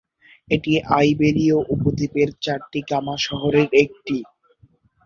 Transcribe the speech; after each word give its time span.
এটি 0.49 0.71
আইবেরীয় 0.97 1.57
উপদ্বীপের 1.73 2.29
চারটি 2.43 2.79
গামা 2.89 3.15
শহরের 3.27 3.67
একটি। 3.83 4.17